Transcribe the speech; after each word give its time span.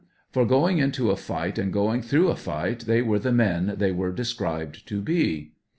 For 0.31 0.47
going 0.47 0.79
into 0.79 1.11
a 1.11 1.15
fight 1.15 1.59
and 1.59 1.71
going 1.71 2.01
through 2.01 2.29
a 2.29 2.35
fight, 2.35 2.85
they 2.87 3.03
were 3.03 3.19
the 3.19 3.31
men 3.31 3.75
they 3.77 3.91
are 3.91 4.11
described 4.11 4.87
to 4.87 4.99
be. 4.99 5.51